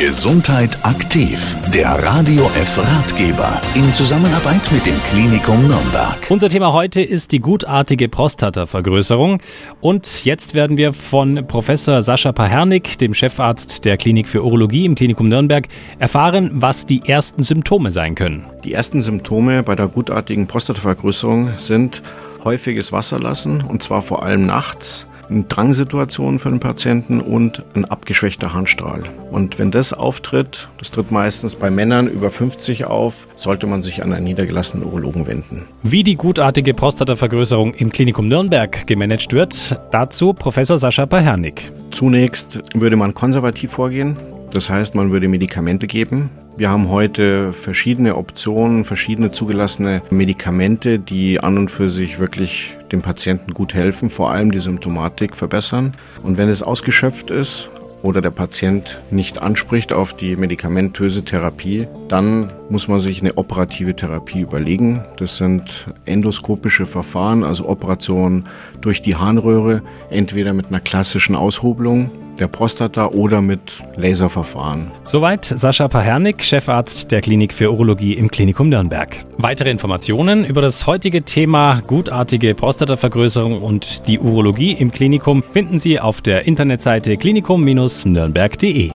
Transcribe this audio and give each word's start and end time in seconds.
Gesundheit 0.00 0.78
aktiv, 0.84 1.56
der 1.74 1.88
Radio 1.88 2.44
F 2.54 2.78
Ratgeber 2.78 3.60
in 3.74 3.92
Zusammenarbeit 3.92 4.70
mit 4.70 4.86
dem 4.86 4.94
Klinikum 5.10 5.66
Nürnberg. 5.66 6.16
Unser 6.30 6.48
Thema 6.48 6.72
heute 6.72 7.00
ist 7.00 7.32
die 7.32 7.40
gutartige 7.40 8.08
Prostatavergrößerung 8.08 9.42
und 9.80 10.24
jetzt 10.24 10.54
werden 10.54 10.76
wir 10.76 10.92
von 10.92 11.44
Professor 11.48 12.00
Sascha 12.00 12.30
Pahernik, 12.30 12.96
dem 12.98 13.12
Chefarzt 13.12 13.84
der 13.84 13.96
Klinik 13.96 14.28
für 14.28 14.44
Urologie 14.44 14.84
im 14.84 14.94
Klinikum 14.94 15.28
Nürnberg, 15.28 15.66
erfahren, 15.98 16.50
was 16.52 16.86
die 16.86 17.02
ersten 17.04 17.42
Symptome 17.42 17.90
sein 17.90 18.14
können. 18.14 18.46
Die 18.62 18.74
ersten 18.74 19.02
Symptome 19.02 19.64
bei 19.64 19.74
der 19.74 19.88
gutartigen 19.88 20.46
Prostatavergrößerung 20.46 21.54
sind 21.56 22.02
häufiges 22.44 22.92
Wasserlassen 22.92 23.64
und 23.64 23.82
zwar 23.82 24.02
vor 24.02 24.22
allem 24.22 24.46
nachts 24.46 25.07
eine 25.30 25.44
Drangsituation 25.44 26.38
für 26.38 26.48
den 26.48 26.60
Patienten 26.60 27.20
und 27.20 27.62
ein 27.74 27.84
abgeschwächter 27.84 28.52
Handstrahl. 28.54 29.02
Und 29.30 29.58
wenn 29.58 29.70
das 29.70 29.92
auftritt, 29.92 30.68
das 30.78 30.90
tritt 30.90 31.10
meistens 31.10 31.56
bei 31.56 31.70
Männern 31.70 32.08
über 32.08 32.30
50 32.30 32.86
auf, 32.86 33.26
sollte 33.36 33.66
man 33.66 33.82
sich 33.82 34.02
an 34.02 34.12
einen 34.12 34.24
niedergelassenen 34.24 34.86
Urologen 34.86 35.26
wenden. 35.26 35.62
Wie 35.82 36.02
die 36.02 36.16
gutartige 36.16 36.74
Prostatavergrößerung 36.74 37.74
im 37.74 37.92
Klinikum 37.92 38.28
Nürnberg 38.28 38.86
gemanagt 38.86 39.32
wird, 39.32 39.78
dazu 39.90 40.32
Professor 40.32 40.78
Sascha 40.78 41.06
Pahernik. 41.06 41.72
Zunächst 41.90 42.60
würde 42.74 42.96
man 42.96 43.14
konservativ 43.14 43.72
vorgehen. 43.72 44.16
Das 44.52 44.70
heißt, 44.70 44.94
man 44.94 45.10
würde 45.10 45.28
Medikamente 45.28 45.86
geben. 45.86 46.30
Wir 46.56 46.70
haben 46.70 46.88
heute 46.88 47.52
verschiedene 47.52 48.16
Optionen, 48.16 48.84
verschiedene 48.84 49.30
zugelassene 49.30 50.02
Medikamente, 50.10 50.98
die 50.98 51.38
an 51.38 51.58
und 51.58 51.70
für 51.70 51.88
sich 51.88 52.18
wirklich 52.18 52.77
dem 52.92 53.02
Patienten 53.02 53.54
gut 53.54 53.74
helfen, 53.74 54.10
vor 54.10 54.30
allem 54.30 54.50
die 54.50 54.60
Symptomatik 54.60 55.36
verbessern. 55.36 55.92
Und 56.22 56.38
wenn 56.38 56.48
es 56.48 56.62
ausgeschöpft 56.62 57.30
ist, 57.30 57.70
oder 58.02 58.20
der 58.20 58.30
Patient 58.30 58.98
nicht 59.10 59.42
anspricht 59.42 59.92
auf 59.92 60.14
die 60.14 60.36
medikamentöse 60.36 61.24
Therapie, 61.24 61.88
dann 62.08 62.52
muss 62.70 62.88
man 62.88 63.00
sich 63.00 63.20
eine 63.20 63.36
operative 63.36 63.94
Therapie 63.96 64.40
überlegen. 64.40 65.02
Das 65.16 65.36
sind 65.36 65.86
endoskopische 66.04 66.86
Verfahren, 66.86 67.44
also 67.44 67.68
Operationen 67.68 68.46
durch 68.80 69.02
die 69.02 69.16
Harnröhre, 69.16 69.82
entweder 70.10 70.52
mit 70.52 70.66
einer 70.66 70.80
klassischen 70.80 71.34
Aushobelung 71.34 72.10
der 72.38 72.48
Prostata 72.48 73.08
oder 73.08 73.40
mit 73.40 73.82
Laserverfahren. 73.96 74.90
Soweit 75.04 75.44
Sascha 75.44 75.88
Pahernik, 75.88 76.42
Chefarzt 76.42 77.10
der 77.12 77.20
Klinik 77.20 77.52
für 77.52 77.72
Urologie 77.72 78.14
im 78.14 78.30
Klinikum 78.30 78.68
Nürnberg. 78.68 79.16
Weitere 79.36 79.70
Informationen 79.70 80.44
über 80.44 80.62
das 80.62 80.86
heutige 80.86 81.22
Thema 81.22 81.82
gutartige 81.86 82.54
Prostatavergrößerung 82.54 83.60
und 83.60 84.08
die 84.08 84.18
Urologie 84.18 84.72
im 84.72 84.90
Klinikum 84.90 85.42
finden 85.52 85.78
Sie 85.78 86.00
auf 86.00 86.20
der 86.20 86.46
Internetseite 86.46 87.16
klinikum-nürnberg.de. 87.16 88.86